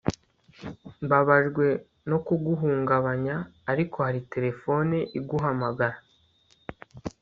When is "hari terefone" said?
4.05-4.97